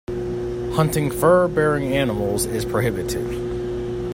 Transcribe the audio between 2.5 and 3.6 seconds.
prohibited.